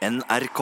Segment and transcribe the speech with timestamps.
[0.00, 0.60] NRK.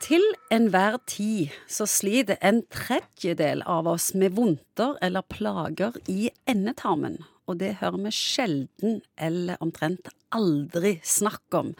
[0.00, 7.18] Til enhver tid så sliter en tredjedel av oss med vondter eller plager i endetarmen.
[7.44, 11.74] Og det hører vi sjelden eller omtrent aldri snakk om.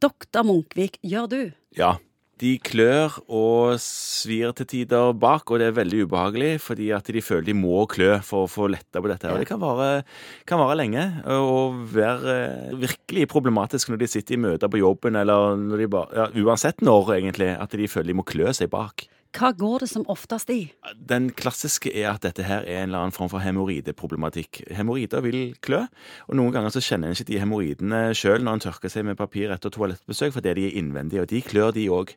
[0.00, 1.40] Doktor Munkvik, gjør du?
[1.76, 1.98] Ja.
[2.42, 7.22] De klør og svir til tider bak, og det er veldig ubehagelig fordi at de
[7.22, 9.30] føler de må klø for å få letta på dette.
[9.30, 10.02] Og det kan vare,
[10.48, 15.20] kan vare lenge og være eh, virkelig problematisk når de sitter i møter på jobben
[15.20, 18.72] eller når de bare, ja, uansett når, egentlig, at de føler de må klø seg
[18.72, 19.06] bak.
[19.34, 20.60] Hva går det som oftest i?
[20.94, 24.62] Den klassiske er at dette her er en eller annen form for hemoroideproblematikk.
[24.76, 25.80] Hemoroider vil klø,
[26.28, 29.18] og noen ganger så kjenner en ikke de hemoroidene sjøl når en tørker seg med
[29.18, 32.14] papir etter toalettbesøk, fordi de er innvendige, og de klør, de òg.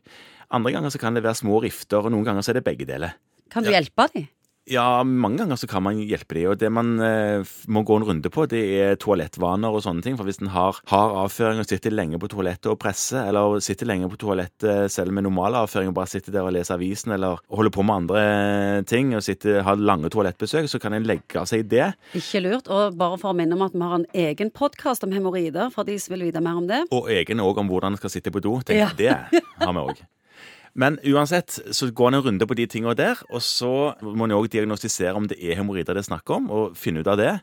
[0.54, 2.86] Andre ganger så kan det være små rifter, og noen ganger så er det begge
[2.88, 3.18] deler.
[3.50, 4.28] Kan du hjelpe dem?
[4.68, 6.50] Ja, mange ganger så kan man hjelpe dem.
[6.52, 10.18] Og det man eh, må gå en runde på, det er toalettvaner og sånne ting.
[10.18, 13.88] For hvis en har har, avføring og sitter lenge på toalettet og presser, eller sitter
[13.88, 17.40] lenge på toalettet selv med normal avføring og bare sitter der og leser avisen eller
[17.48, 18.24] holder på med andre
[18.88, 21.88] ting og sitter, har lange toalettbesøk, så kan en legge seg i det.
[22.18, 22.68] Ikke lurt.
[22.68, 25.88] Og bare for å minne om at vi har en egen podkast om hemoroider, for
[25.88, 26.84] de som vil vite mer om det.
[26.94, 28.58] Og egen òg om hvordan en skal sitte på do.
[28.60, 28.92] Tenk, Ja.
[28.98, 29.10] Det
[29.64, 30.04] har vi òg.
[30.74, 34.36] Men uansett så går en en runde på de tingene der, og så må en
[34.36, 37.34] òg diagnostisere om det er hemoroider det er snakk om, og finne ut av det.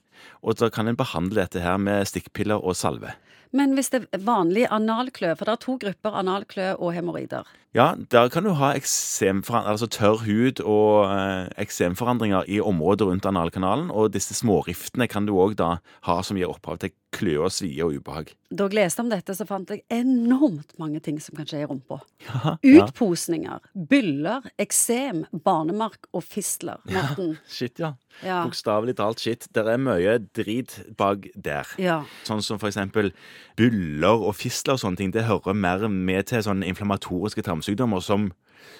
[0.44, 3.16] Og da kan en behandle dette her med stikkpiller og salve.
[3.56, 7.48] Men hvis det er vanlig analklø, for det er to grupper analklø og hemoroider.
[7.76, 13.90] Ja, der kan du ha altså tørr hud og eh, eksemforandringer i området rundt analkanalen,
[13.92, 15.74] og disse småriftene kan du òg da
[16.08, 18.32] ha som gir opphav til kløe og svie og ubehag.
[18.48, 21.68] Da jeg leste om dette, så fant jeg enormt mange ting som kan skje i
[21.68, 22.00] rumpa.
[22.26, 22.56] Ja.
[22.86, 23.60] Utposninger,
[23.92, 26.80] byller, eksem, barnemark og fistler.
[26.88, 27.36] Morten.
[27.52, 27.96] Shit, ja.
[28.24, 28.40] Ja.
[28.48, 29.50] Bokstavelig talt shit.
[29.52, 31.76] Det er mye drit bak der.
[31.82, 32.00] Ja.
[32.28, 33.12] Sånn som for eksempel
[33.58, 35.12] buller og fistler og sånne ting.
[35.14, 38.32] Det hører mer med til sånne inflammatoriske tarmsykdommer som,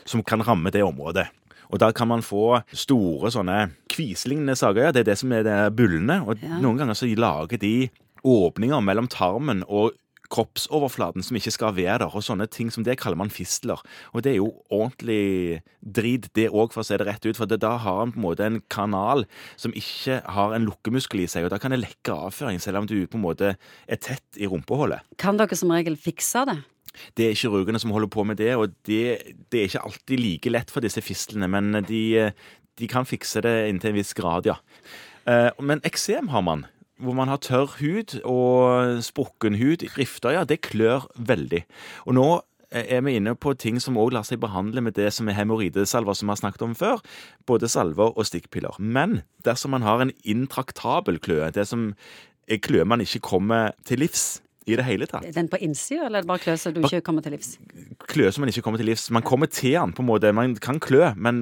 [0.06, 1.28] som kan ramme det området.
[1.74, 4.84] Og da kan man få store sånne kviselignende saker.
[4.88, 6.22] Ja, det er det som er det bullene.
[6.28, 6.60] Og Ja.
[6.62, 7.90] noen ganger så lager de
[8.26, 9.92] åpninger mellom tarmen og
[10.34, 13.82] kroppsoverflaten som ikke skal være der, og sånne ting som det kaller man fistler.
[14.14, 17.50] Og det er jo ordentlig drit, det òg, for å se det rett ut, for
[17.50, 19.26] det, da har han på en måte en kanal
[19.60, 22.90] som ikke har en lukkemuskel i seg, og da kan det lekke avføring, selv om
[22.90, 25.06] du på en måte er tett i rumpehullet.
[25.22, 26.60] Kan dere som regel fikse det?
[27.20, 30.54] Det er kirurgene som holder på med det, og det, det er ikke alltid like
[30.54, 32.32] lett for disse fistlene, men de,
[32.80, 34.56] de kan fikse det inntil en viss grad, ja.
[35.26, 36.66] Eh, Men eksem har man.
[37.02, 39.84] Hvor man har tørr hud og sprukken hud.
[39.98, 41.66] Rifter, ja, det klør veldig.
[42.08, 42.28] Og nå
[42.72, 45.36] eh, er vi inne på ting som òg lar seg behandle med det som er
[45.36, 47.04] hemoroidesalver, som vi har snakket om før.
[47.48, 48.80] Både salver og stikkpiller.
[48.80, 51.92] Men dersom man har en intraktabel kløe, det som
[52.48, 56.22] er kløe man ikke kommer til livs i det hele tatt den på innsida, eller
[56.22, 57.56] er det bare klø som du ikke kommer til livs?
[58.08, 59.10] klø som man ikke kommer til livs.
[59.12, 60.32] Man kommer til den, på en måte.
[60.36, 61.42] Man kan klø, men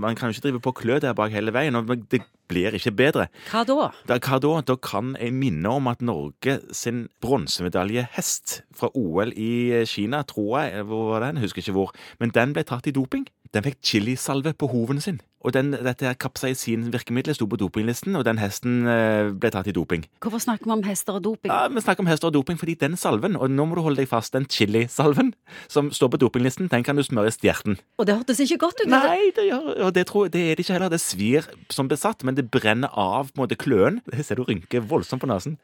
[0.00, 1.76] man kan jo ikke drive på klø der bak hele veien.
[1.76, 3.26] og Det blir ikke bedre.
[3.50, 3.90] Hva da?
[4.08, 4.52] Da, hva da?
[4.66, 10.86] Da kan jeg minne om at Norge sin bronsemedaljehest fra OL i Kina, tror jeg,
[10.88, 11.42] hvor var den?
[11.42, 13.26] Husker ikke hvor, men den ble tatt i doping.
[13.56, 15.22] Den fikk chilisalve på hoven sin.
[15.46, 20.02] Og den, dette kapsaisin-virkemiddelet sto på dopinglisten, og den hesten eh, ble tatt i doping.
[20.24, 21.52] Hvorfor snakker vi om hester og doping?
[21.52, 24.02] Ja, Vi snakker om hester og doping fordi den salven, og nå må du holde
[24.02, 25.32] deg fast, den chilisalven
[25.72, 27.78] som står på dopinglisten, den kan du smøre i stjerten.
[27.96, 28.90] Og det hørtes ikke godt ut.
[28.90, 30.92] Nei, det, gjør, og det, tror, det er det ikke heller.
[30.92, 34.02] Det svir som besatt, men det brenner av på en måte kløen.
[34.10, 35.60] Det ser du rynker voldsomt på nesen.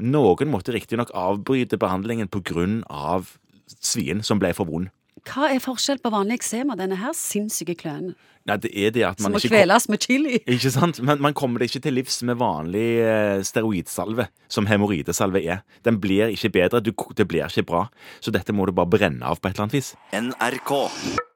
[0.00, 3.36] Noen måtte riktignok avbryte behandlingen på grunn av
[3.76, 4.88] svien som ble for vond.
[5.26, 8.14] Hva er forskjell på vanlig eksem og denne her sinnssyke kløen?
[8.48, 10.38] Nei, det er det at Som man må ikke kom- kveles med chili?
[10.54, 11.00] Ikke sant?
[11.04, 15.60] Men man kommer det ikke til livs med vanlig eh, steroidsalve, som hemoroidesalve er.
[15.84, 17.86] Den blir ikke bedre, du, det blir ikke bra.
[18.24, 19.94] Så dette må du bare brenne av på et eller annet vis.
[20.16, 21.27] NRK.